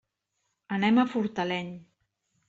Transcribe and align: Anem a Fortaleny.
Anem 0.77 0.97
a 1.01 1.05
Fortaleny. 1.11 1.69